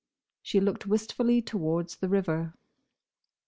She 0.41 0.59
looked 0.59 0.87
wistfully 0.87 1.43
towards 1.43 1.97
the 1.97 2.09
river. 2.09 2.55